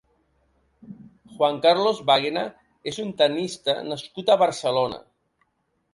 Juan 1.33 1.59
Carlos 1.65 2.01
Báguena 2.11 2.45
és 2.93 2.99
un 3.07 3.13
tennista 3.23 3.77
nascut 3.93 4.33
a 4.37 4.43
Barcelona. 4.47 5.03